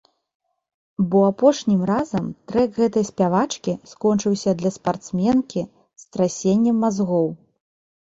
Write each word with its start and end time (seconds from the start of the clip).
Бо 1.11 1.19
апошнім 1.31 1.83
разам 1.91 2.25
трэк 2.53 2.73
гэтай 2.81 3.07
спявачкі 3.11 3.77
скончыўся 3.93 4.57
для 4.65 4.75
спартсменкі 4.81 5.61
страсеннем 6.09 6.77
мазгоў. 6.89 7.35